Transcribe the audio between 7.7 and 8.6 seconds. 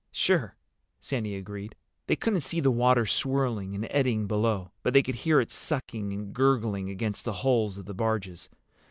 of the barges.